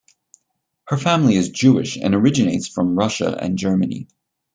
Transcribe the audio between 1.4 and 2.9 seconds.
Jewish and originates